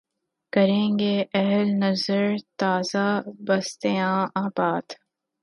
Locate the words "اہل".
1.33-1.67